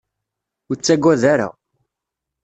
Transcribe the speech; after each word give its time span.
Ur 0.69 0.75
ttagad 0.77 1.21
ara. 1.33 1.49